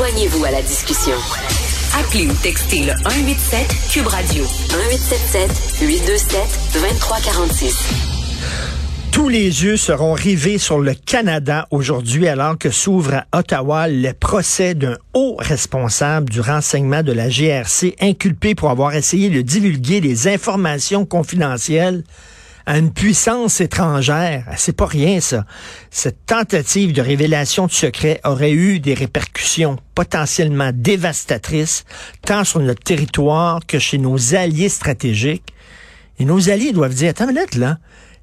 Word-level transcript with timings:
Joignez-vous 0.00 0.44
à 0.46 0.50
la 0.50 0.62
discussion. 0.62 1.12
Appelez 1.94 2.26
ou 2.26 2.32
textez 2.42 2.86
le 2.86 2.92
187 3.02 3.66
Cube 3.92 4.06
Radio 4.06 4.44
1877 4.44 5.82
827 5.82 6.40
2346. 6.72 7.92
Tous 9.12 9.28
les 9.28 9.62
yeux 9.62 9.76
seront 9.76 10.14
rivés 10.14 10.56
sur 10.56 10.78
le 10.78 10.94
Canada 10.94 11.68
aujourd'hui 11.70 12.28
alors 12.28 12.56
que 12.56 12.70
s'ouvre 12.70 13.12
à 13.12 13.38
Ottawa 13.38 13.88
le 13.88 14.14
procès 14.14 14.74
d'un 14.74 14.96
haut 15.12 15.36
responsable 15.38 16.30
du 16.30 16.40
renseignement 16.40 17.02
de 17.02 17.12
la 17.12 17.28
GRC 17.28 17.96
inculpé 18.00 18.54
pour 18.54 18.70
avoir 18.70 18.94
essayé 18.94 19.28
de 19.28 19.42
divulguer 19.42 20.00
des 20.00 20.28
informations 20.28 21.04
confidentielles 21.04 22.04
à 22.70 22.78
une 22.78 22.92
puissance 22.92 23.60
étrangère. 23.60 24.44
C'est 24.56 24.76
pas 24.76 24.86
rien, 24.86 25.18
ça. 25.18 25.44
Cette 25.90 26.24
tentative 26.24 26.92
de 26.92 27.02
révélation 27.02 27.66
de 27.66 27.72
secrets 27.72 28.20
aurait 28.22 28.52
eu 28.52 28.78
des 28.78 28.94
répercussions 28.94 29.76
potentiellement 29.96 30.70
dévastatrices, 30.72 31.84
tant 32.24 32.44
sur 32.44 32.60
notre 32.60 32.84
territoire 32.84 33.58
que 33.66 33.80
chez 33.80 33.98
nos 33.98 34.36
alliés 34.36 34.68
stratégiques. 34.68 35.52
Et 36.20 36.24
nos 36.24 36.48
alliés 36.48 36.70
doivent 36.70 36.94
dire, 36.94 37.10
attends 37.10 37.26
là, 37.56 37.78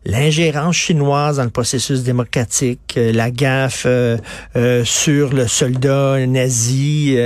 l'ingérence 0.08 0.78
chinoise 0.78 1.36
dans 1.36 1.44
le 1.44 1.50
processus 1.50 2.04
démocratique, 2.04 2.96
euh, 2.96 3.12
la 3.12 3.30
gaffe 3.30 3.84
euh, 3.86 4.18
euh, 4.56 4.86
sur 4.86 5.34
le 5.34 5.48
soldat 5.48 6.26
nazi, 6.26 7.18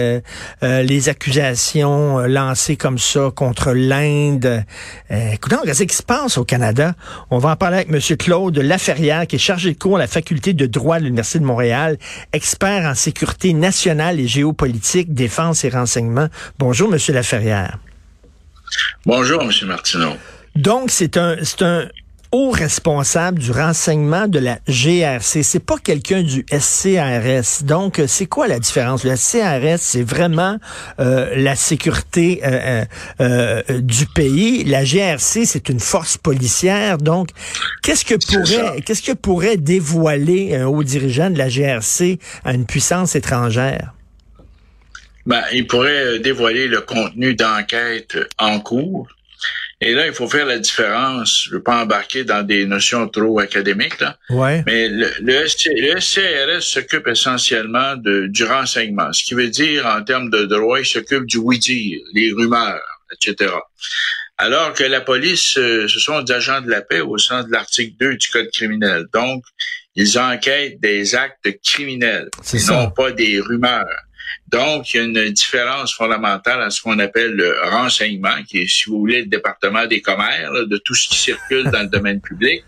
les 0.62 1.10
accusations 1.10 2.20
lancées 2.20 2.76
comme 2.76 2.98
ça 2.98 3.32
contre 3.36 3.72
l'Inde. 3.74 4.64
écoutez, 5.10 5.56
qu'est-ce 5.64 5.84
qui 5.84 5.96
se 5.96 6.04
passe 6.04 6.38
au 6.38 6.44
Canada? 6.44 6.96
On 7.30 7.38
va 7.38 7.52
en 7.52 7.56
parler 7.56 7.78
avec 7.78 7.90
M. 7.90 8.18
Claude 8.18 8.58
Laferrière, 8.58 9.28
qui 9.28 9.36
est 9.36 9.40
chargé 9.40 9.74
de 9.74 9.78
cours 9.78 9.98
à 9.98 10.00
la 10.00 10.08
faculté 10.08 10.54
de 10.54 10.66
droit 10.66 11.00
de 11.00 11.06
l'Université 11.06 11.40
de 11.40 11.46
Montréal, 11.46 11.98
expert 12.34 12.86
en 12.86 12.96
sécurité 12.96 13.54
nationale 13.54 14.20
et 14.20 14.28
géopolitique, 14.28 15.14
défense 15.14 15.64
et 15.64 15.70
renseignement. 15.70 16.28
Bonjour, 16.58 16.94
M. 16.94 17.00
Laferrière. 17.10 17.78
Bonjour, 19.06 19.42
M. 19.42 19.52
Martineau. 19.68 20.14
Donc, 20.56 20.92
c'est 20.92 21.18
un, 21.18 21.38
c'est 21.44 21.62
un, 21.62 21.88
haut 22.32 22.50
responsable 22.50 23.40
du 23.40 23.52
renseignement 23.52 24.28
de 24.28 24.40
la 24.40 24.60
GRC. 24.68 25.44
C'est 25.44 25.64
pas 25.64 25.78
quelqu'un 25.78 26.24
du 26.24 26.46
SCRS. 26.52 27.64
Donc, 27.64 28.00
euh, 28.00 28.08
c'est 28.08 28.26
quoi 28.26 28.48
la 28.48 28.60
différence? 28.60 29.04
Le 29.04 29.16
SCRS, 29.16 29.80
c'est 29.80 30.04
vraiment 30.04 30.58
euh, 31.00 31.34
la 31.36 31.56
sécurité 31.56 32.42
euh, 32.44 32.86
euh, 33.20 33.62
du 33.82 34.06
pays. 34.06 34.64
La 34.64 34.84
GRC, 34.84 35.46
c'est 35.46 35.70
une 35.70 35.80
force 35.80 36.18
policière. 36.18 36.98
Donc, 36.98 37.30
qu'est-ce 37.84 38.06
que 38.06 38.16
pourrait, 38.16 38.82
qu'est-ce 38.82 39.04
que 39.04 39.14
pourrait 39.14 39.58
dévoiler 39.58 40.56
un 40.56 40.68
haut 40.68 40.84
dirigeant 40.84 41.30
de 41.30 41.38
la 41.38 41.50
GRC 41.50 42.20
à 42.46 42.54
une 42.54 42.66
puissance 42.66 43.16
étrangère? 43.16 43.94
Ben, 45.26 45.44
il 45.54 45.68
pourrait 45.68 46.20
dévoiler 46.20 46.68
le 46.68 46.82
contenu 46.82 47.36
d'enquête 47.36 48.18
en 48.40 48.60
cours, 48.60 49.08
et 49.82 49.94
là, 49.94 50.06
il 50.06 50.14
faut 50.14 50.28
faire 50.28 50.46
la 50.46 50.60
différence. 50.60 51.46
Je 51.46 51.56
veux 51.56 51.64
pas 51.64 51.82
embarquer 51.82 52.24
dans 52.24 52.44
des 52.44 52.66
notions 52.66 53.08
trop 53.08 53.40
académiques, 53.40 54.00
là. 54.00 54.18
Ouais. 54.30 54.64
Mais 54.68 54.88
le, 54.88 55.12
le, 55.22 56.00
SCRS 56.00 56.62
s'occupe 56.62 57.08
essentiellement 57.08 57.96
de, 57.96 58.28
du 58.28 58.44
renseignement. 58.44 59.12
Ce 59.12 59.24
qui 59.24 59.34
veut 59.34 59.50
dire, 59.50 59.88
en 59.88 60.04
termes 60.04 60.30
de 60.30 60.46
droit, 60.46 60.80
il 60.80 60.86
s'occupe 60.86 61.26
du 61.26 61.38
oui-dire, 61.38 62.00
les 62.14 62.32
rumeurs, 62.32 63.02
etc. 63.12 63.52
Alors 64.38 64.74
que 64.74 64.84
la 64.84 65.02
police, 65.02 65.58
euh, 65.58 65.88
ce 65.88 66.00
sont 66.00 66.22
des 66.22 66.34
agents 66.34 66.62
de 66.62 66.70
la 66.70 66.82
paix 66.82 67.02
au 67.02 67.18
sens 67.18 67.48
de 67.48 67.52
l'article 67.52 67.96
2 68.00 68.16
du 68.18 68.30
Code 68.30 68.52
criminel. 68.52 69.06
Donc, 69.14 69.44
ils 69.96 70.20
enquêtent 70.20 70.80
des 70.80 71.16
actes 71.16 71.50
criminels, 71.64 72.30
et 72.54 72.58
non 72.70 72.92
pas 72.92 73.12
des 73.12 73.40
rumeurs. 73.40 73.88
Donc, 74.48 74.94
il 74.94 74.98
y 74.98 75.00
a 75.00 75.04
une 75.04 75.30
différence 75.32 75.94
fondamentale 75.94 76.62
à 76.62 76.70
ce 76.70 76.82
qu'on 76.82 77.00
appelle 77.00 77.32
le 77.32 77.56
renseignement, 77.70 78.44
qui 78.48 78.60
est, 78.60 78.68
si 78.68 78.90
vous 78.90 79.00
voulez, 79.00 79.22
le 79.22 79.28
département 79.28 79.86
des 79.88 80.02
commerces, 80.02 80.68
de 80.68 80.78
tout 80.78 80.94
ce 80.94 81.10
qui 81.10 81.18
circule 81.18 81.70
dans 81.72 81.82
le 81.82 81.88
domaine 81.90 82.22
public. 82.22 82.64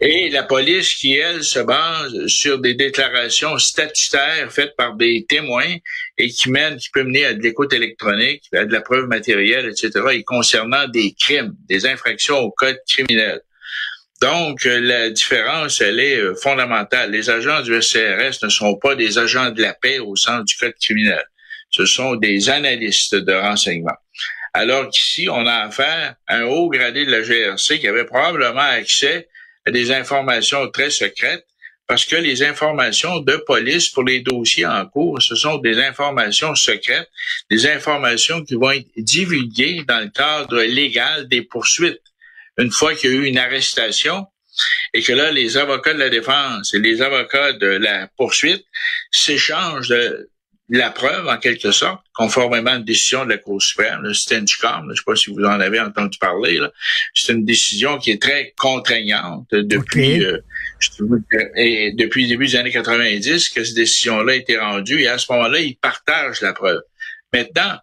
Et 0.00 0.30
la 0.30 0.44
police 0.44 0.94
qui, 0.94 1.16
elle, 1.16 1.42
se 1.42 1.58
base 1.58 2.26
sur 2.26 2.60
des 2.60 2.74
déclarations 2.74 3.58
statutaires 3.58 4.52
faites 4.52 4.76
par 4.76 4.94
des 4.94 5.26
témoins 5.28 5.76
et 6.18 6.28
qui 6.28 6.50
mènent, 6.50 6.76
qui 6.76 6.90
peut 6.90 7.02
mener 7.02 7.24
à 7.24 7.34
de 7.34 7.42
l'écoute 7.42 7.72
électronique, 7.72 8.44
à 8.52 8.64
de 8.64 8.72
la 8.72 8.80
preuve 8.80 9.06
matérielle, 9.06 9.66
etc., 9.66 9.90
et 10.12 10.22
concernant 10.22 10.86
des 10.88 11.14
crimes, 11.18 11.54
des 11.68 11.86
infractions 11.86 12.38
au 12.38 12.50
code 12.50 12.78
criminel. 12.88 13.40
Donc, 14.22 14.64
la 14.66 15.10
différence, 15.10 15.80
elle 15.80 15.98
est 15.98 16.16
euh, 16.16 16.36
fondamentale. 16.36 17.10
Les 17.10 17.28
agents 17.28 17.60
du 17.60 17.82
SCRS 17.82 18.38
ne 18.44 18.48
sont 18.48 18.76
pas 18.76 18.94
des 18.94 19.18
agents 19.18 19.50
de 19.50 19.60
la 19.60 19.74
paix 19.74 19.98
au 19.98 20.14
sens 20.14 20.44
du 20.44 20.54
code 20.56 20.74
criminel. 20.80 21.24
Ce 21.70 21.86
sont 21.86 22.14
des 22.14 22.48
analystes 22.48 23.16
de 23.16 23.32
renseignement. 23.32 23.96
Alors 24.54 24.88
qu'ici, 24.90 25.28
on 25.28 25.44
a 25.44 25.64
affaire 25.64 26.14
à 26.28 26.36
un 26.36 26.44
haut 26.44 26.68
gradé 26.68 27.04
de 27.04 27.10
la 27.10 27.22
GRC 27.22 27.80
qui 27.80 27.88
avait 27.88 28.04
probablement 28.04 28.60
accès 28.60 29.28
à 29.66 29.72
des 29.72 29.90
informations 29.90 30.70
très 30.70 30.90
secrètes 30.90 31.44
parce 31.88 32.04
que 32.04 32.14
les 32.14 32.44
informations 32.44 33.18
de 33.18 33.36
police 33.44 33.88
pour 33.88 34.04
les 34.04 34.20
dossiers 34.20 34.66
en 34.66 34.86
cours, 34.86 35.20
ce 35.20 35.34
sont 35.34 35.58
des 35.58 35.80
informations 35.80 36.54
secrètes, 36.54 37.10
des 37.50 37.66
informations 37.66 38.44
qui 38.44 38.54
vont 38.54 38.70
être 38.70 38.86
divulguées 38.96 39.82
dans 39.88 39.98
le 39.98 40.10
cadre 40.10 40.62
légal 40.62 41.26
des 41.26 41.42
poursuites 41.42 42.11
une 42.58 42.70
fois 42.70 42.94
qu'il 42.94 43.10
y 43.10 43.14
a 43.14 43.16
eu 43.16 43.24
une 43.24 43.38
arrestation 43.38 44.26
et 44.94 45.02
que 45.02 45.12
là, 45.12 45.30
les 45.30 45.56
avocats 45.56 45.94
de 45.94 45.98
la 45.98 46.10
défense 46.10 46.74
et 46.74 46.78
les 46.78 47.00
avocats 47.00 47.52
de 47.54 47.66
la 47.66 48.08
poursuite 48.16 48.64
s'échangent 49.10 49.88
de 49.88 50.28
la 50.68 50.90
preuve, 50.90 51.28
en 51.28 51.38
quelque 51.38 51.70
sorte, 51.70 52.02
conformément 52.14 52.70
à 52.70 52.76
une 52.76 52.84
décision 52.84 53.24
de 53.24 53.30
la 53.30 53.38
Cour 53.38 53.60
suprême, 53.60 54.02
le 54.02 54.14
Stenchcom, 54.14 54.84
je 54.84 54.90
ne 54.90 54.94
sais 54.94 55.02
pas 55.04 55.16
si 55.16 55.30
vous 55.30 55.44
en 55.44 55.60
avez 55.60 55.80
entendu 55.80 56.18
parler, 56.18 56.60
c'est 57.14 57.32
une 57.32 57.44
décision 57.44 57.98
qui 57.98 58.10
est 58.10 58.22
très 58.22 58.54
contraignante 58.56 59.48
depuis 59.52 60.24
euh, 60.24 60.38
et 61.56 61.92
depuis 61.92 62.22
le 62.22 62.28
début 62.28 62.46
des 62.46 62.56
années 62.56 62.72
90 62.72 63.50
que 63.50 63.64
cette 63.64 63.74
décision-là 63.74 64.32
a 64.32 64.36
été 64.36 64.58
rendue 64.58 65.02
et 65.02 65.08
à 65.08 65.18
ce 65.18 65.30
moment-là, 65.32 65.60
ils 65.60 65.76
partagent 65.76 66.40
la 66.40 66.52
preuve. 66.52 66.80
Maintenant, 67.32 67.78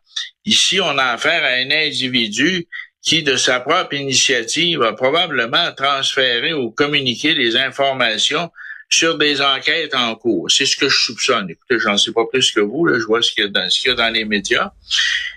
ici, 0.45 0.79
on 0.79 0.97
a 0.97 1.05
affaire 1.05 1.43
à 1.43 1.57
un 1.57 1.71
individu 1.71 2.67
qui, 3.01 3.23
de 3.23 3.35
sa 3.35 3.59
propre 3.59 3.93
initiative, 3.93 4.81
a 4.81 4.93
probablement 4.93 5.71
transféré 5.73 6.53
ou 6.53 6.71
communiqué 6.71 7.33
des 7.33 7.55
informations 7.55 8.51
sur 8.89 9.17
des 9.17 9.41
enquêtes 9.41 9.93
en 9.93 10.15
cours. 10.15 10.49
C'est 10.49 10.65
ce 10.65 10.75
que 10.75 10.89
je 10.89 10.97
soupçonne. 10.97 11.49
Écoutez, 11.49 11.77
j'en 11.79 11.97
sais 11.97 12.11
pas 12.11 12.25
plus 12.25 12.51
que 12.51 12.59
vous, 12.59 12.85
là, 12.85 12.97
je 12.99 13.05
vois 13.05 13.21
ce 13.21 13.31
qu'il 13.31 13.43
y 13.43 13.47
a 13.47 13.49
dans, 13.49 13.67
y 13.85 13.89
a 13.89 13.93
dans 13.93 14.09
les 14.09 14.25
médias. 14.25 14.71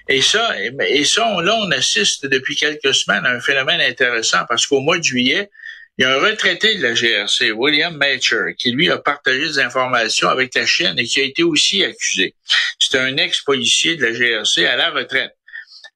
Et 0.09 0.23
ça, 0.23 0.57
et 0.61 1.05
ça, 1.05 1.41
là, 1.43 1.57
on 1.63 1.71
assiste 1.71 2.27
depuis 2.27 2.57
quelques 2.57 2.95
semaines 2.95 3.27
à 3.27 3.31
un 3.31 3.41
phénomène 3.41 3.81
intéressant 3.81 4.45
parce 4.49 4.67
qu'au 4.67 4.81
mois 4.81 4.99
de 4.99 5.05
juillet, 5.05 5.51
il 5.99 6.03
y 6.03 6.05
a 6.07 6.15
un 6.15 6.21
retraité 6.21 6.77
de 6.77 6.83
la 6.83 6.95
GRC, 6.95 7.53
William 7.53 7.95
Matcher, 7.95 8.55
qui 8.57 8.73
lui 8.73 8.91
a 8.91 8.97
partagé 8.97 9.41
des 9.41 9.59
informations 9.59 10.31
avec 10.31 10.55
la 10.55 10.65
Chine 10.65 10.95
et 10.97 11.05
qui 11.05 11.21
a 11.21 11.25
été 11.25 11.43
aussi 11.43 11.85
accusé. 11.85 12.35
C'est 12.79 12.99
un 12.99 13.19
ex-policier 13.19 13.97
de 13.97 14.07
la 14.07 14.13
GRC 14.13 14.65
à 14.65 14.77
la 14.77 14.91
retraite. 14.91 15.37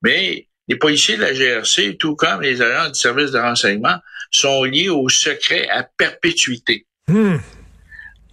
Mais 0.03 0.47
les 0.69 0.77
policiers 0.77 1.17
de 1.17 1.23
la 1.23 1.33
GRC, 1.33 1.97
tout 1.99 2.17
comme 2.17 2.43
les 2.43 2.63
agents 2.63 2.91
du 2.91 2.99
service 2.99 3.31
de 3.31 3.39
renseignement, 3.39 3.99
sont 4.31 4.65
liés 4.65 4.89
au 4.89 5.09
secret 5.09 5.69
à 5.69 5.85
perpétuité. 5.85 6.87
Hmm. 7.09 7.37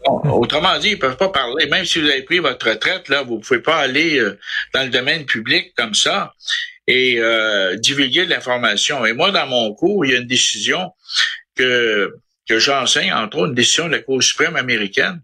autrement 0.05 0.79
dit, 0.79 0.89
ils 0.89 0.99
peuvent 0.99 1.17
pas 1.17 1.29
parler. 1.29 1.67
Même 1.67 1.85
si 1.85 2.01
vous 2.01 2.09
avez 2.09 2.23
pris 2.23 2.39
votre 2.39 2.67
retraite, 2.67 3.07
là, 3.09 3.21
vous 3.21 3.39
pouvez 3.39 3.59
pas 3.59 3.77
aller 3.77 4.17
euh, 4.17 4.37
dans 4.73 4.83
le 4.83 4.89
domaine 4.89 5.25
public 5.25 5.73
comme 5.77 5.93
ça 5.93 6.33
et 6.87 7.19
euh, 7.19 7.75
divulguer 7.75 8.25
de 8.25 8.31
l'information. 8.31 9.05
Et 9.05 9.13
moi, 9.13 9.31
dans 9.31 9.47
mon 9.47 9.73
cours, 9.73 10.05
il 10.05 10.11
y 10.11 10.15
a 10.15 10.17
une 10.17 10.27
décision 10.27 10.91
que 11.55 12.11
que 12.47 12.59
j'enseigne, 12.59 13.13
entre 13.13 13.37
autres, 13.37 13.49
une 13.49 13.55
décision 13.55 13.87
de 13.87 13.93
la 13.93 13.99
Cour 13.99 14.21
suprême 14.21 14.55
américaine, 14.55 15.21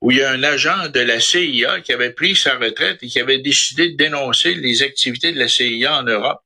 où 0.00 0.10
il 0.10 0.18
y 0.18 0.22
a 0.22 0.30
un 0.30 0.42
agent 0.42 0.88
de 0.88 1.00
la 1.00 1.20
CIA 1.20 1.80
qui 1.80 1.92
avait 1.92 2.12
pris 2.12 2.34
sa 2.34 2.56
retraite 2.56 3.02
et 3.02 3.08
qui 3.08 3.20
avait 3.20 3.38
décidé 3.38 3.90
de 3.90 3.96
dénoncer 3.96 4.54
les 4.54 4.82
activités 4.82 5.32
de 5.32 5.38
la 5.38 5.48
CIA 5.48 5.98
en 5.98 6.02
Europe. 6.04 6.40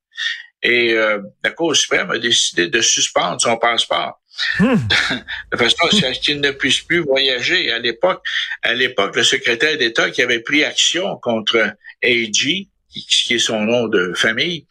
Et 0.66 0.94
euh, 0.94 1.20
la 1.44 1.50
Cour 1.50 1.76
suprême 1.76 2.10
a 2.10 2.18
décidé 2.18 2.66
de 2.66 2.80
suspendre 2.80 3.40
son 3.40 3.56
passeport. 3.56 4.20
Hmm. 4.58 4.74
de 5.52 5.56
façon 5.56 5.86
à 5.86 6.12
ce 6.12 6.20
qu'il 6.20 6.40
ne 6.40 6.50
puisse 6.50 6.80
plus 6.80 6.98
voyager. 6.98 7.70
À 7.70 7.78
l'époque, 7.78 8.20
à 8.62 8.74
l'époque, 8.74 9.14
le 9.14 9.22
secrétaire 9.22 9.78
d'État 9.78 10.10
qui 10.10 10.22
avait 10.22 10.40
pris 10.40 10.64
action 10.64 11.16
contre 11.22 11.72
AG, 12.02 12.66
qui 12.90 13.34
est 13.34 13.38
son 13.38 13.60
nom 13.60 13.86
de 13.86 14.12
famille, 14.14 14.66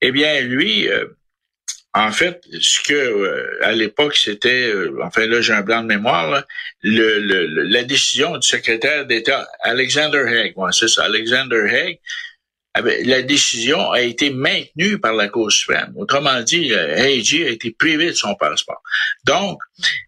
eh 0.00 0.10
bien, 0.10 0.40
lui, 0.40 0.88
euh, 0.88 1.04
en 1.94 2.10
fait, 2.10 2.42
ce 2.60 2.80
que 2.82 2.92
euh, 2.92 3.64
à 3.64 3.70
l'époque 3.72 4.16
c'était, 4.16 4.72
enfin 5.02 5.26
là 5.26 5.40
j'ai 5.40 5.52
un 5.52 5.62
blanc 5.62 5.82
de 5.82 5.86
mémoire, 5.86 6.44
le, 6.82 7.46
la 7.64 7.84
décision 7.84 8.36
du 8.36 8.46
secrétaire 8.46 9.06
d'État 9.06 9.48
Alexander 9.60 10.24
Haig, 10.28 10.56
ouais, 10.56 10.70
c'est 10.72 10.88
ça, 10.88 11.04
Alexander 11.04 11.66
Haig, 11.68 12.00
la 12.76 13.22
décision 13.22 13.90
a 13.90 14.00
été 14.00 14.30
maintenue 14.30 14.98
par 14.98 15.14
la 15.14 15.28
Cour 15.28 15.50
suprême. 15.50 15.92
Autrement 15.96 16.40
dit, 16.42 16.72
Haji 16.72 17.44
a 17.44 17.48
été 17.48 17.72
privé 17.72 18.06
de 18.06 18.12
son 18.12 18.34
passeport. 18.36 18.80
Donc, 19.24 19.58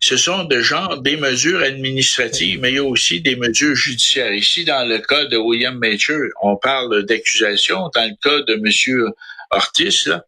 ce 0.00 0.16
sont 0.16 0.44
de 0.44 0.60
genre 0.60 1.00
des 1.00 1.16
mesures 1.16 1.60
administratives, 1.60 2.60
mais 2.60 2.70
il 2.70 2.76
y 2.76 2.78
a 2.78 2.84
aussi 2.84 3.20
des 3.20 3.36
mesures 3.36 3.74
judiciaires. 3.74 4.32
Ici, 4.32 4.64
dans 4.64 4.88
le 4.88 4.98
cas 4.98 5.24
de 5.24 5.36
William 5.36 5.76
Major, 5.76 6.20
on 6.42 6.56
parle 6.56 7.04
d'accusation. 7.04 7.90
Dans 7.94 8.04
le 8.08 8.16
cas 8.22 8.44
de 8.46 8.54
Monsieur 8.60 9.06
Ortiz, 9.50 10.06
là, 10.06 10.24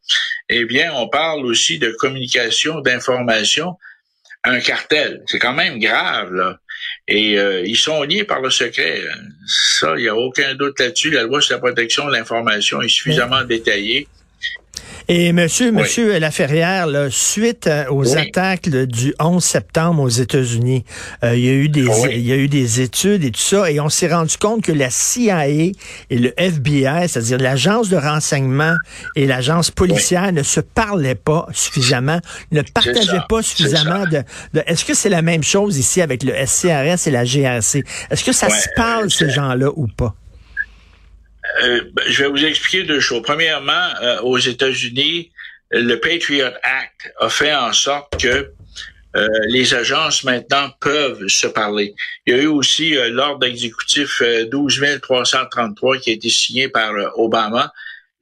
eh 0.49 0.65
bien, 0.65 0.93
on 0.95 1.09
parle 1.09 1.47
aussi 1.47 1.79
de 1.79 1.93
communication 1.93 2.81
d'informations 2.81 3.77
un 4.45 4.61
cartel. 4.61 5.23
C'est 5.27 5.39
quand 5.39 5.55
même 5.55 5.79
grave, 5.79 6.33
là. 6.33 6.59
Et 7.07 7.39
euh, 7.39 7.63
ils 7.67 7.77
sont 7.77 8.03
liés 8.03 8.25
par 8.25 8.41
le 8.41 8.51
secret. 8.51 9.03
Ça, 9.47 9.95
il 9.97 10.03
n'y 10.03 10.09
a 10.09 10.17
aucun 10.17 10.55
doute 10.55 10.81
là-dessus. 10.81 11.11
La 11.11 11.25
loi 11.25 11.41
sur 11.41 11.55
la 11.55 11.61
protection 11.61 12.07
de 12.07 12.13
l'information 12.13 12.81
est 12.81 12.89
suffisamment 12.89 13.45
détaillée 13.45 14.09
et 15.09 15.33
monsieur, 15.33 15.71
monsieur 15.71 16.19
Laferrière, 16.19 16.87
là, 16.87 17.09
suite 17.11 17.67
euh, 17.67 17.85
aux 17.91 18.17
attaques 18.17 18.69
du 18.71 19.15
11 19.21 19.45
septembre 19.45 20.03
aux 20.03 20.09
États-Unis, 20.09 20.85
euh, 21.23 21.37
il 21.37 21.45
y 21.45 21.49
a 21.51 21.53
eu 21.53 21.69
des 21.69 21.87
il 22.11 22.27
y 22.27 22.33
a 22.33 22.37
eu 22.37 22.49
des 22.49 22.81
études 22.81 23.23
et 23.23 23.31
tout 23.31 23.41
ça, 23.41 23.71
et 23.71 23.81
on 23.81 23.91
s'est 23.91 24.13
rendu 24.13 24.37
compte 24.39 24.63
que 24.63 24.73
la 24.73 24.89
CIA 24.89 25.49
et 25.49 25.73
le 26.11 26.33
FBI, 26.39 27.09
c'est-à-dire 27.09 27.39
l'agence 27.39 27.91
de 27.91 27.97
renseignement 27.97 28.77
et 29.15 29.27
l'agence 29.27 29.71
policière, 29.71 30.33
ne 30.33 30.43
se 30.43 30.61
parlaient 30.61 31.15
pas 31.15 31.47
suffisamment, 31.53 32.21
ne 32.51 32.63
partageaient 32.63 33.27
pas 33.29 33.43
suffisamment 33.43 34.05
de, 34.07 34.23
de 34.55 34.63
Est-ce 34.67 34.87
que 34.87 34.95
c'est 34.95 35.11
la 35.11 35.23
même 35.23 35.43
chose 35.43 35.77
ici 35.77 36.01
avec 36.01 36.23
le 36.23 36.33
SCRS 36.47 37.07
et 37.07 37.11
la 37.11 37.25
GRC 37.25 37.85
Est-ce 38.11 38.25
que 38.25 38.33
ça 38.33 38.49
se 38.49 38.69
parle 38.75 39.11
ces 39.11 39.29
gens-là 39.29 39.69
ou 39.77 39.87
pas? 39.87 40.15
Euh, 41.63 41.83
ben, 41.93 42.05
je 42.09 42.23
vais 42.23 42.29
vous 42.29 42.45
expliquer 42.45 42.85
deux 42.85 43.01
choses. 43.01 43.23
Premièrement, 43.23 43.91
euh, 44.03 44.21
aux 44.23 44.39
États-Unis, 44.39 45.31
le 45.71 45.97
Patriot 45.97 46.53
Act 46.63 47.13
a 47.21 47.29
fait 47.29 47.55
en 47.55 47.73
sorte 47.73 48.21
que 48.21 48.53
euh, 49.17 49.29
les 49.49 49.75
agences 49.75 50.25
maintenant 50.25 50.71
peuvent 50.81 51.29
se 51.29 51.47
parler. 51.47 51.95
Il 52.27 52.35
y 52.35 52.39
a 52.39 52.43
eu 52.43 52.47
aussi 52.47 52.95
l'ordre 53.11 53.47
exécutif 53.47 54.23
12 54.51 55.01
333 55.01 55.99
qui 55.99 56.11
a 56.11 56.13
été 56.15 56.29
signé 56.29 56.69
par 56.69 56.93
Obama 57.17 57.73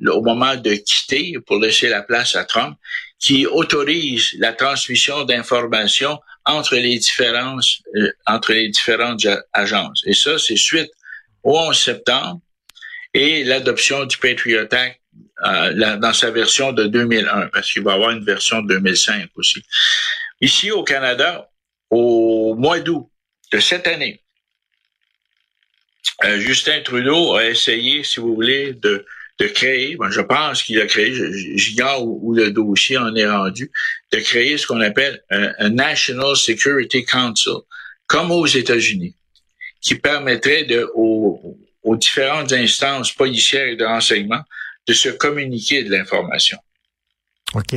au 0.06 0.20
moment 0.20 0.56
de 0.56 0.74
quitter 0.74 1.36
pour 1.46 1.60
laisser 1.60 1.88
la 1.88 2.02
place 2.02 2.36
à 2.36 2.44
Trump, 2.44 2.76
qui 3.18 3.46
autorise 3.46 4.34
la 4.38 4.52
transmission 4.52 5.24
d'informations 5.24 6.18
entre 6.44 6.74
les 6.74 6.98
différences 6.98 7.82
entre 8.26 8.52
les 8.52 8.68
différentes 8.68 9.26
agences. 9.52 10.02
Et 10.06 10.12
ça, 10.12 10.38
c'est 10.38 10.56
suite 10.56 10.90
au 11.42 11.56
11 11.56 11.78
septembre 11.78 12.40
et 13.14 13.44
l'adoption 13.44 14.04
du 14.04 14.16
Patriot 14.16 14.68
Act 14.70 15.00
euh, 15.44 15.96
dans 15.96 16.12
sa 16.12 16.30
version 16.30 16.72
de 16.72 16.86
2001, 16.86 17.48
parce 17.48 17.72
qu'il 17.72 17.82
va 17.82 17.92
y 17.92 17.94
avoir 17.94 18.10
une 18.10 18.24
version 18.24 18.62
de 18.62 18.74
2005 18.74 19.28
aussi. 19.34 19.62
Ici 20.40 20.70
au 20.70 20.82
Canada, 20.82 21.50
au 21.90 22.54
mois 22.54 22.80
d'août 22.80 23.08
de 23.52 23.58
cette 23.58 23.86
année, 23.86 24.22
euh, 26.24 26.38
Justin 26.38 26.80
Trudeau 26.82 27.34
a 27.34 27.46
essayé, 27.46 28.04
si 28.04 28.20
vous 28.20 28.34
voulez, 28.34 28.72
de, 28.74 29.04
de 29.38 29.46
créer, 29.46 29.96
je 30.10 30.20
pense 30.20 30.62
qu'il 30.62 30.80
a 30.80 30.86
créé, 30.86 31.12
j'ignore 31.56 32.04
où, 32.04 32.20
où, 32.22 32.34
le 32.34 32.50
dossier 32.50 32.96
en 32.96 33.14
est 33.16 33.28
rendu, 33.28 33.70
de 34.12 34.18
créer 34.18 34.56
ce 34.58 34.66
qu'on 34.66 34.80
appelle 34.80 35.22
un, 35.30 35.70
National 35.70 36.36
Security 36.36 37.04
Council, 37.04 37.56
comme 38.06 38.30
aux 38.30 38.46
États-Unis, 38.46 39.16
qui 39.80 39.96
permettrait 39.96 40.64
de, 40.64 40.88
aux 41.82 41.96
différentes 41.96 42.52
instances 42.52 43.12
policières 43.12 43.66
et 43.66 43.76
de 43.76 43.84
renseignement 43.84 44.42
de 44.86 44.92
se 44.92 45.08
communiquer 45.08 45.84
de 45.84 45.90
l'information. 45.90 46.58
OK. 47.54 47.74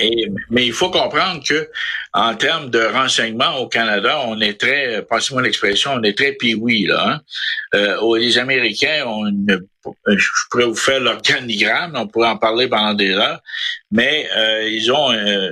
Et, 0.00 0.28
mais 0.50 0.64
il 0.64 0.72
faut 0.72 0.90
comprendre 0.90 1.42
que 1.44 1.68
en 2.12 2.34
termes 2.36 2.70
de 2.70 2.78
renseignement 2.78 3.56
au 3.56 3.68
Canada, 3.68 4.20
on 4.26 4.40
est 4.40 4.60
très, 4.60 5.02
passez-moi 5.02 5.42
l'expression, 5.42 5.94
on 5.94 6.02
est 6.04 6.16
très 6.16 6.32
pioui 6.32 6.86
là. 6.86 7.04
Hein? 7.08 7.20
Euh, 7.74 8.16
les 8.18 8.38
Américains, 8.38 9.04
on 9.06 9.24
je 10.06 10.28
pourrais 10.50 10.66
vous 10.66 10.74
faire 10.74 11.00
l'organigramme, 11.00 11.92
on 11.96 12.06
pourrait 12.06 12.28
en 12.28 12.36
parler 12.36 12.68
pendant 12.68 12.94
des 12.94 13.12
heures, 13.12 13.40
mais 13.90 14.28
euh, 14.36 14.68
ils 14.68 14.90
ont 14.92 15.12
euh, 15.12 15.50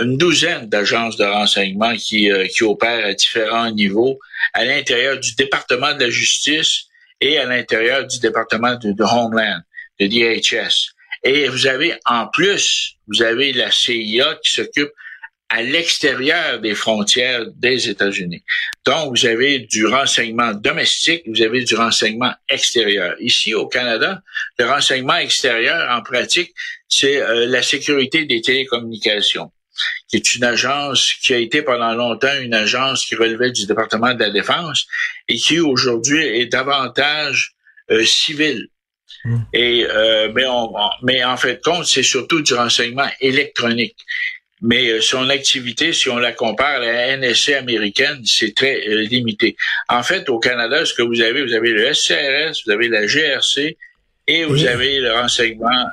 une 0.00 0.16
douzaine 0.16 0.68
d'agences 0.68 1.16
de 1.16 1.24
renseignement 1.24 1.94
qui, 1.96 2.30
euh, 2.30 2.46
qui 2.46 2.64
opèrent 2.64 3.06
à 3.06 3.14
différents 3.14 3.70
niveaux 3.70 4.18
à 4.54 4.64
l'intérieur 4.64 5.18
du 5.18 5.34
département 5.34 5.94
de 5.94 6.00
la 6.00 6.10
justice 6.10 6.84
et 7.20 7.38
à 7.38 7.46
l'intérieur 7.46 8.06
du 8.06 8.18
département 8.20 8.76
de, 8.76 8.94
Homeland, 9.02 9.60
de 10.00 10.06
DHS. 10.06 10.92
Et 11.24 11.48
vous 11.48 11.66
avez 11.66 11.94
en 12.04 12.28
plus, 12.28 12.96
vous 13.08 13.22
avez 13.22 13.52
la 13.52 13.70
CIA 13.70 14.38
qui 14.42 14.54
s'occupe 14.54 14.90
à 15.48 15.62
l'extérieur 15.62 16.60
des 16.60 16.74
frontières 16.74 17.46
des 17.56 17.88
États-Unis. 17.88 18.44
Donc, 18.84 19.16
vous 19.16 19.26
avez 19.26 19.60
du 19.60 19.86
renseignement 19.86 20.52
domestique, 20.52 21.22
vous 21.26 21.40
avez 21.40 21.64
du 21.64 21.74
renseignement 21.74 22.34
extérieur. 22.50 23.16
Ici, 23.18 23.54
au 23.54 23.66
Canada, 23.66 24.22
le 24.58 24.66
renseignement 24.66 25.16
extérieur, 25.16 25.90
en 25.90 26.02
pratique, 26.02 26.52
c'est 26.88 27.20
euh, 27.20 27.46
la 27.46 27.62
sécurité 27.62 28.26
des 28.26 28.42
télécommunications 28.42 29.50
qui 30.08 30.16
est 30.16 30.34
une 30.34 30.44
agence 30.44 31.12
qui 31.20 31.34
a 31.34 31.38
été 31.38 31.62
pendant 31.62 31.94
longtemps 31.94 32.36
une 32.40 32.54
agence 32.54 33.04
qui 33.04 33.14
relevait 33.14 33.50
du 33.50 33.66
département 33.66 34.14
de 34.14 34.20
la 34.20 34.30
Défense 34.30 34.86
et 35.28 35.36
qui 35.36 35.60
aujourd'hui 35.60 36.24
est 36.24 36.46
davantage 36.46 37.54
euh, 37.90 38.04
civile. 38.04 38.68
Hmm. 39.24 39.38
Et 39.52 39.86
euh, 39.88 40.30
mais, 40.34 40.46
on, 40.46 40.72
mais 41.02 41.24
en 41.24 41.36
fait 41.36 41.62
compte, 41.62 41.86
c'est 41.86 42.02
surtout 42.02 42.40
du 42.40 42.54
renseignement 42.54 43.08
électronique. 43.20 43.96
Mais 44.60 44.88
euh, 44.88 45.00
son 45.00 45.28
activité, 45.30 45.92
si 45.92 46.08
on 46.10 46.18
la 46.18 46.32
compare 46.32 46.76
à 46.76 46.78
la 46.78 47.16
NSA 47.16 47.58
américaine, 47.58 48.22
c'est 48.24 48.54
très 48.54 48.80
limité. 48.86 49.56
En 49.88 50.02
fait, 50.02 50.28
au 50.28 50.38
Canada, 50.38 50.84
ce 50.84 50.94
que 50.94 51.02
vous 51.02 51.20
avez, 51.20 51.42
vous 51.42 51.54
avez 51.54 51.70
le 51.70 51.92
SCRS, 51.92 52.62
vous 52.66 52.72
avez 52.72 52.88
la 52.88 53.06
GRC 53.06 53.76
et 54.26 54.44
vous 54.44 54.66
avez 54.66 55.00
le 55.00 55.12
renseignement 55.12 55.86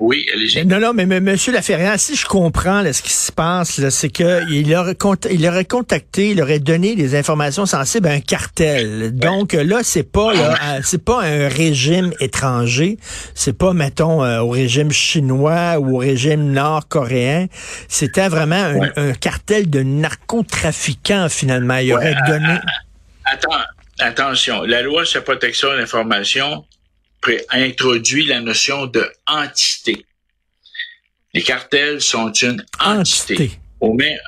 oui, 0.00 0.26
allez-y. 0.32 0.64
Non, 0.64 0.78
non, 0.78 0.92
mais, 0.94 1.06
mais 1.06 1.20
Monsieur 1.20 1.52
Laferrière, 1.52 1.98
si 1.98 2.14
je 2.14 2.24
comprends 2.24 2.82
là, 2.82 2.92
ce 2.92 3.02
qui 3.02 3.12
se 3.12 3.32
passe, 3.32 3.88
c'est 3.88 4.10
que 4.10 4.48
il 4.48 4.72
aurait, 4.76 4.96
il 5.28 5.44
aurait 5.48 5.64
contacté, 5.64 6.30
il 6.30 6.40
aurait 6.40 6.60
donné 6.60 6.94
des 6.94 7.16
informations 7.16 7.66
sensibles 7.66 8.06
à 8.06 8.12
un 8.12 8.20
cartel. 8.20 9.10
Donc 9.16 9.54
là, 9.54 9.80
c'est 9.82 10.04
pas 10.04 10.32
là, 10.34 10.80
c'est 10.84 11.04
pas 11.04 11.24
un 11.24 11.48
régime 11.48 12.12
étranger, 12.20 12.96
c'est 13.34 13.58
pas 13.58 13.72
mettons 13.72 14.24
euh, 14.24 14.38
au 14.38 14.50
régime 14.50 14.92
chinois 14.92 15.78
ou 15.80 15.96
au 15.96 15.98
régime 15.98 16.52
nord-coréen. 16.52 17.46
C'était 17.88 18.28
vraiment 18.28 18.80
un, 18.94 19.12
cartel 19.14 19.68
de 19.68 19.82
narcotrafiquants 19.82 21.28
finalement. 21.28 21.78
Il 21.78 21.92
aurait 21.92 22.14
donné. 22.28 22.58
Attends, 23.24 23.50
attention, 23.98 24.62
la 24.62 24.82
loi 24.82 25.04
sur 25.04 25.18
la 25.18 25.24
protection 25.24 25.72
de 25.72 25.78
l'information 25.78 26.64
introduit 27.50 28.26
la 28.26 28.40
notion 28.40 28.86
de 28.86 29.04
entité. 29.26 30.04
Les 31.34 31.42
cartels 31.42 32.00
sont 32.00 32.32
une 32.32 32.64
entité. 32.80 33.50
Au 33.80 33.92
même, 33.92 34.18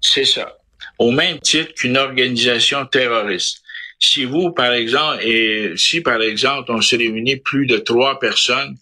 c'est 0.00 0.24
ça. 0.24 0.56
Au 0.98 1.10
même 1.10 1.38
titre 1.40 1.72
qu'une 1.74 1.96
organisation 1.96 2.84
terroriste. 2.86 3.62
Si 3.98 4.24
vous, 4.24 4.50
par 4.50 4.72
exemple, 4.72 5.22
et 5.24 5.72
si 5.76 6.00
par 6.00 6.22
exemple 6.22 6.72
on 6.72 6.80
se 6.80 6.96
réunit 6.96 7.36
plus 7.36 7.66
de 7.66 7.76
trois 7.76 8.18
personnes 8.18 8.76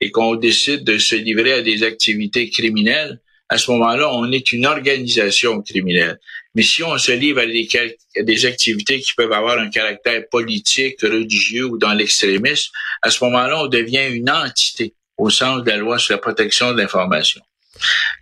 et 0.00 0.10
qu'on 0.10 0.34
décide 0.34 0.84
de 0.84 0.98
se 0.98 1.14
livrer 1.14 1.52
à 1.52 1.62
des 1.62 1.82
activités 1.82 2.50
criminelles, 2.50 3.20
à 3.54 3.58
ce 3.58 3.70
moment-là, 3.70 4.12
on 4.12 4.32
est 4.32 4.52
une 4.52 4.66
organisation 4.66 5.62
criminelle. 5.62 6.18
Mais 6.56 6.62
si 6.62 6.82
on 6.82 6.98
se 6.98 7.12
livre 7.12 7.40
à 7.40 8.22
des, 8.22 8.46
activités 8.46 8.98
qui 8.98 9.12
peuvent 9.16 9.32
avoir 9.32 9.60
un 9.60 9.70
caractère 9.70 10.22
politique, 10.28 11.00
religieux 11.02 11.64
ou 11.66 11.78
dans 11.78 11.92
l'extrémisme, 11.92 12.72
à 13.00 13.10
ce 13.10 13.22
moment-là, 13.22 13.62
on 13.62 13.68
devient 13.68 14.08
une 14.10 14.28
entité 14.28 14.92
au 15.16 15.30
sens 15.30 15.62
de 15.62 15.70
la 15.70 15.76
loi 15.76 16.00
sur 16.00 16.14
la 16.14 16.18
protection 16.18 16.72
de 16.72 16.78
l'information. 16.78 17.40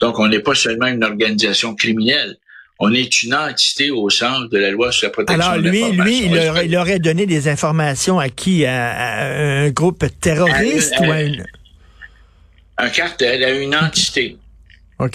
Donc, 0.03 0.19
on 0.19 0.29
n'est 0.29 0.41
pas 0.41 0.55
seulement 0.55 0.89
une 0.89 1.03
organisation 1.03 1.75
criminelle, 1.75 2.37
on 2.79 2.93
est 2.93 3.23
une 3.23 3.35
entité 3.35 3.91
au 3.91 4.11
sens 4.11 4.51
de 4.51 4.59
la 4.59 4.71
loi 4.71 4.93
sur 4.93 5.07
la 5.07 5.13
protection 5.13 5.57
de 5.57 5.63
l'information. 5.63 5.87
Alors, 5.87 6.05
lui, 6.05 6.29
lui, 6.29 6.67
il 6.67 6.77
aurait, 6.77 6.99
donné 6.99 7.25
des 7.25 7.49
informations 7.49 8.19
à 8.19 8.29
qui? 8.29 8.67
À, 8.67 9.63
un 9.65 9.71
groupe 9.71 10.05
terroriste 10.21 10.93
ou 11.01 11.11
à 11.11 11.23
une... 11.23 11.43
Un 12.77 12.91
cartel, 12.91 13.45
à 13.45 13.51
une 13.51 13.75
entité 13.75 14.37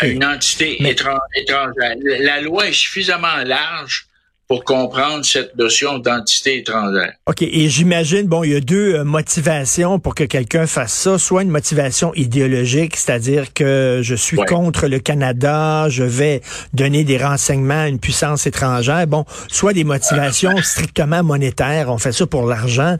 une 0.03 0.25
entité 0.25 0.81
étrangère. 0.81 1.95
La 2.19 2.41
loi 2.41 2.67
est 2.67 2.73
suffisamment 2.73 3.37
large 3.45 4.06
pour 4.47 4.63
comprendre 4.63 5.25
cette 5.25 5.57
notion 5.57 5.99
d'entité 5.99 6.59
étrangère. 6.59 7.13
OK. 7.25 7.41
Et 7.41 7.67
j'imagine, 7.67 8.27
bon, 8.27 8.43
il 8.43 8.53
y 8.53 8.55
a 8.55 8.61
deux 8.61 8.95
euh, 8.95 9.03
motivations 9.03 9.99
pour 9.99 10.15
que 10.15 10.23
quelqu'un 10.23 10.65
fasse 10.67 10.93
ça. 10.93 11.17
Soit 11.17 11.43
une 11.43 11.49
motivation 11.49 12.13
idéologique, 12.13 12.95
c'est-à-dire 12.95 13.53
que 13.53 13.99
je 14.01 14.15
suis 14.15 14.37
contre 14.37 14.87
le 14.87 14.99
Canada, 14.99 15.89
je 15.89 16.03
vais 16.03 16.41
donner 16.73 17.03
des 17.03 17.17
renseignements 17.17 17.81
à 17.81 17.87
une 17.89 17.99
puissance 17.99 18.47
étrangère. 18.47 19.05
Bon, 19.07 19.25
soit 19.49 19.73
des 19.73 19.83
motivations 19.83 20.55
strictement 20.63 21.23
monétaires. 21.23 21.89
On 21.89 21.97
fait 21.97 22.13
ça 22.13 22.25
pour 22.25 22.45
l'argent. 22.45 22.95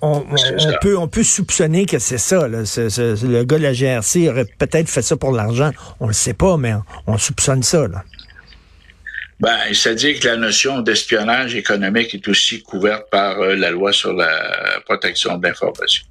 On, 0.00 0.24
peut, 0.80 0.96
on 0.96 1.08
peut 1.08 1.24
soupçonner 1.24 1.84
que 1.84 1.98
c'est 1.98 2.18
ça. 2.18 2.48
Là. 2.48 2.60
le 2.64 3.42
gars 3.44 3.58
de 3.58 3.62
la 3.62 3.74
GRC 3.74 4.30
aurait 4.30 4.46
peut-être 4.46 4.88
fait 4.88 5.02
ça 5.02 5.16
pour 5.16 5.32
l'argent. 5.32 5.72
On 6.00 6.06
le 6.06 6.14
sait 6.14 6.32
pas, 6.32 6.56
mais 6.56 6.72
on 7.06 7.18
soupçonne 7.18 7.62
ça. 7.62 7.86
Là. 7.86 8.02
Ben, 9.44 9.74
c'est-à-dire 9.74 10.18
que 10.18 10.26
la 10.26 10.38
notion 10.38 10.80
d'espionnage 10.80 11.54
économique 11.54 12.14
est 12.14 12.26
aussi 12.28 12.62
couverte 12.62 13.10
par 13.10 13.38
euh, 13.42 13.54
la 13.54 13.70
loi 13.70 13.92
sur 13.92 14.14
la 14.14 14.80
protection 14.86 15.36
de 15.36 15.46
l'information. 15.46 16.06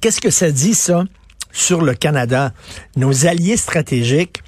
Qu'est-ce 0.00 0.20
que 0.20 0.30
ça 0.30 0.52
dit, 0.52 0.74
ça, 0.74 1.02
sur 1.50 1.82
le 1.82 1.94
Canada? 1.94 2.52
Nos 2.94 3.26
alliés 3.26 3.56
stratégiques 3.56 4.44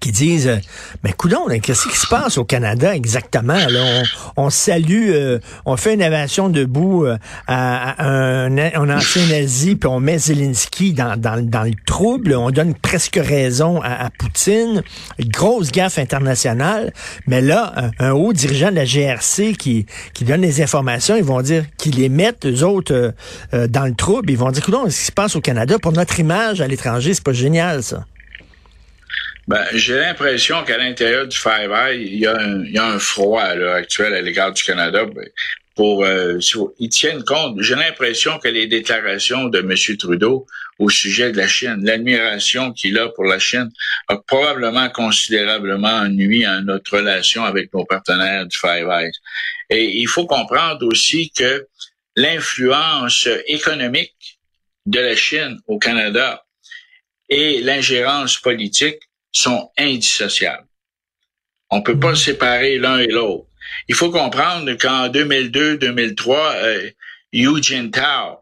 qui 0.00 0.12
disent 0.12 0.48
euh, 0.48 0.58
mais 1.02 1.12
coudon, 1.12 1.46
qu'est-ce 1.62 1.88
qui 1.88 1.96
se 1.96 2.06
passe 2.06 2.38
au 2.38 2.44
Canada 2.44 2.94
exactement? 2.94 3.54
Là 3.54 4.02
on, 4.36 4.50
salue 4.50 5.10
euh, 5.10 5.38
on 5.66 5.76
fait 5.76 5.94
une 5.94 6.02
invasion 6.02 6.48
debout 6.48 7.04
euh, 7.04 7.16
à, 7.46 8.04
un, 8.04 8.90
ancien 8.90 9.26
nazi 9.26 9.76
puis 9.76 9.88
on 9.88 10.00
met 10.00 10.18
Zelensky 10.18 10.92
dans, 10.92 11.18
dans, 11.18 11.44
dans, 11.44 11.62
le 11.62 11.74
trouble, 11.86 12.34
on 12.34 12.50
donne 12.50 12.74
presque 12.74 13.20
raison 13.22 13.80
à, 13.82 14.08
Poutine, 14.18 14.82
grosse 15.20 15.72
gaffe 15.72 15.98
internationale, 15.98 16.92
mais 17.26 17.40
là 17.40 17.90
un, 17.98 18.12
haut 18.12 18.32
dirigeant 18.32 18.70
de 18.70 18.76
la 18.76 18.84
GRC 18.84 19.54
qui 19.58 19.86
qui 20.12 20.24
donne 20.24 20.40
les 20.40 20.62
informations, 20.62 21.16
ils 21.16 21.24
vont 21.24 21.42
dire 21.42 21.64
qu'ils 21.76 21.96
les 21.96 22.08
mettent 22.08 22.46
eux 22.46 22.62
autres 22.62 23.14
dans 23.52 23.86
le 23.86 23.94
trouble, 23.94 24.30
ils 24.30 24.38
vont 24.38 24.50
dire 24.50 24.64
coudon, 24.64 24.84
qu'est-ce 24.84 25.00
qui 25.00 25.06
se 25.06 25.12
passe 25.12 25.36
au 25.36 25.40
Canada? 25.40 25.78
Pour 25.78 25.92
notre 25.92 26.20
image 26.20 26.60
à 26.60 26.68
l'étranger, 26.68 27.14
c'est 27.14 27.24
pas 27.24 27.32
génial 27.32 27.82
ça. 27.82 28.04
Ben, 29.46 29.64
j'ai 29.74 29.98
l'impression 29.98 30.64
qu'à 30.64 30.78
l'intérieur 30.78 31.26
du 31.26 31.36
Five 31.36 31.70
Eye, 31.70 32.02
il 32.06 32.18
y 32.18 32.26
a 32.26 32.36
un, 32.36 32.64
il 32.64 32.72
y 32.72 32.78
a 32.78 32.86
un 32.86 32.98
froid 32.98 33.42
à 33.42 33.74
actuel 33.74 34.14
à 34.14 34.22
l'égard 34.22 34.52
du 34.52 34.62
Canada. 34.62 35.04
Ben, 35.04 35.28
pour, 35.74 36.04
euh, 36.04 36.38
ils 36.78 36.88
tiennent 36.88 37.24
compte. 37.24 37.60
J'ai 37.60 37.74
l'impression 37.74 38.38
que 38.38 38.48
les 38.48 38.66
déclarations 38.66 39.48
de 39.48 39.58
M. 39.58 39.96
Trudeau 39.98 40.46
au 40.78 40.88
sujet 40.88 41.32
de 41.32 41.36
la 41.36 41.48
Chine, 41.48 41.80
l'admiration 41.82 42.72
qu'il 42.72 42.98
a 42.98 43.08
pour 43.08 43.24
la 43.24 43.38
Chine, 43.38 43.70
a 44.08 44.16
probablement 44.16 44.88
considérablement 44.90 46.08
nuit 46.08 46.44
à 46.44 46.60
notre 46.60 46.98
relation 46.98 47.44
avec 47.44 47.72
nos 47.74 47.84
partenaires 47.84 48.46
du 48.46 48.56
Five 48.56 48.88
Eyes. 48.88 49.12
Et 49.70 49.84
il 49.98 50.06
faut 50.06 50.26
comprendre 50.26 50.86
aussi 50.86 51.30
que 51.30 51.66
l'influence 52.16 53.28
économique 53.46 54.38
de 54.86 55.00
la 55.00 55.16
Chine 55.16 55.58
au 55.66 55.78
Canada 55.78 56.44
et 57.28 57.60
l'ingérence 57.62 58.38
politique 58.38 59.00
sont 59.34 59.70
indissociables. 59.76 60.66
On 61.70 61.82
peut 61.82 61.98
pas 61.98 62.14
séparer 62.14 62.78
l'un 62.78 62.98
et 62.98 63.08
l'autre. 63.08 63.46
Il 63.88 63.94
faut 63.94 64.10
comprendre 64.10 64.72
qu'en 64.74 65.08
2002-2003, 65.08 66.54
euh, 66.56 66.90
Hu 67.32 67.62
Jintao, 67.62 68.38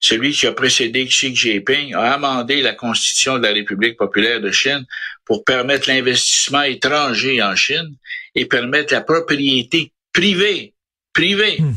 celui 0.00 0.32
qui 0.32 0.46
a 0.48 0.52
précédé 0.52 1.06
Xi 1.06 1.34
Jinping, 1.34 1.94
a 1.94 2.14
amendé 2.14 2.60
la 2.60 2.74
Constitution 2.74 3.38
de 3.38 3.44
la 3.44 3.52
République 3.52 3.96
populaire 3.96 4.40
de 4.40 4.50
Chine 4.50 4.84
pour 5.24 5.44
permettre 5.44 5.88
l'investissement 5.88 6.62
étranger 6.62 7.40
en 7.40 7.54
Chine 7.54 7.94
et 8.34 8.46
permettre 8.46 8.92
la 8.92 9.02
propriété 9.02 9.92
privée, 10.12 10.74
privée 11.12 11.58
hmm. 11.60 11.74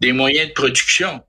des 0.00 0.12
moyens 0.12 0.48
de 0.48 0.54
production. 0.54 1.22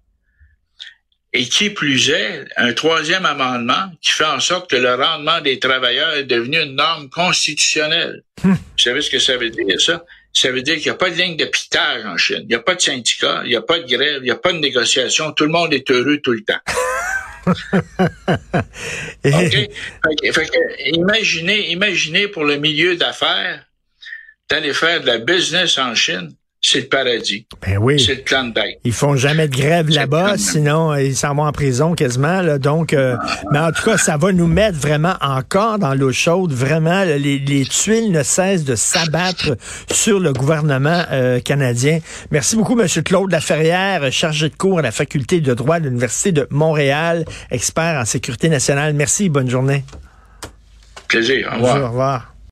Et 1.36 1.46
qui 1.46 1.72
plus 1.72 2.12
est, 2.12 2.46
un 2.58 2.74
troisième 2.74 3.26
amendement 3.26 3.92
qui 4.02 4.12
fait 4.12 4.26
en 4.26 4.40
sorte 4.40 4.70
que 4.70 4.76
le 4.76 4.94
rendement 4.94 5.42
des 5.42 5.58
travailleurs 5.58 6.14
est 6.14 6.26
devenu 6.26 6.62
une 6.62 6.76
norme 6.76 7.10
constitutionnelle. 7.10 8.24
Hmm. 8.44 8.54
Vous 8.54 8.78
savez 8.78 9.02
ce 9.02 9.10
que 9.10 9.20
ça 9.20 9.38
veut 9.38 9.50
dire, 9.50 9.82
ça? 9.82 10.04
Ça 10.32 10.52
veut 10.52 10.62
dire 10.62 10.76
qu'il 10.76 10.86
n'y 10.86 10.92
a 10.92 10.96
pas 10.96 11.10
de 11.10 11.16
ligne 11.16 11.36
de 11.36 11.46
piquetage 11.46 12.06
en 12.06 12.18
Chine. 12.18 12.42
Il 12.42 12.48
n'y 12.48 12.56
a 12.56 12.60
pas 12.60 12.76
de 12.76 12.82
syndicat, 12.82 13.42
il 13.46 13.50
n'y 13.50 13.56
a 13.56 13.62
pas 13.62 13.80
de 13.80 13.88
grève, 13.88 14.18
il 14.22 14.26
n'y 14.26 14.32
a 14.32 14.36
pas 14.36 14.52
de 14.54 14.60
négociation. 14.60 15.32
Tout 15.32 15.46
le 15.46 15.52
monde 15.52 15.74
est 15.74 15.90
heureux 15.90 16.20
tout 16.24 16.32
le 16.34 16.44
temps. 16.44 16.60
OK? 19.26 19.70
imaginez, 20.86 21.72
imaginez 21.72 22.28
pour 22.28 22.46
le 22.46 22.58
milieu 22.58 22.96
d'affaires 22.96 23.66
d'aller 24.50 24.74
faire 24.74 25.02
de 25.02 25.08
la 25.08 25.18
business 25.18 25.78
en 25.78 25.94
Chine 25.96 26.36
c'est 26.66 26.80
le 26.80 26.88
paradis. 26.88 27.46
Ben 27.62 27.78
oui. 27.78 28.00
C'est 28.00 28.16
le 28.16 28.22
Klondike. 28.22 28.80
Ils 28.86 28.94
font 28.94 29.18
jamais 29.18 29.50
de 29.50 29.56
grève 29.56 29.90
là-bas, 29.90 30.38
sinon 30.38 30.94
euh, 30.94 31.04
ils 31.04 31.16
s'en 31.16 31.36
vont 31.36 31.44
en 31.44 31.52
prison 31.52 31.94
quasiment. 31.94 32.42
Là, 32.42 32.58
donc, 32.58 32.94
euh, 32.94 33.18
mais 33.52 33.60
en 33.60 33.72
tout 33.74 33.84
cas, 33.84 33.98
ça 33.98 34.16
va 34.16 34.32
nous 34.32 34.48
mettre 34.48 34.78
vraiment 34.78 35.16
encore 35.20 35.78
dans 35.78 35.94
l'eau 35.94 36.14
chaude. 36.14 36.54
Vraiment, 36.54 37.04
les, 37.04 37.18
les, 37.38 37.66
tuiles 37.66 38.12
ne 38.12 38.24
cessent 38.24 38.64
de 38.64 38.76
s'abattre 38.76 39.58
sur 39.92 40.22
le 40.22 40.32
gouvernement 40.32 41.04
euh, 41.12 41.42
canadien. 41.42 42.00
Merci 42.32 42.56
beaucoup, 42.56 42.76
Monsieur 42.76 43.02
Claude 43.02 43.30
Laferrière, 43.30 44.10
chargé 44.14 44.48
de 44.48 44.56
cours 44.56 44.80
à 44.80 44.82
la 44.82 44.92
faculté 44.92 45.42
de 45.42 45.54
droit 45.54 45.82
de 45.82 45.86
l'université 45.86 46.32
de 46.32 46.48
Montréal, 46.50 47.26
expert 47.52 48.00
en 48.00 48.06
sécurité 48.06 48.48
nationale. 48.48 48.94
Merci, 48.94 49.28
bonne 49.28 49.50
journée. 49.50 49.84
Plaisir. 51.10 51.50
Au 51.52 51.56
revoir. 51.56 51.84
au 51.84 51.88
revoir. 51.88 52.33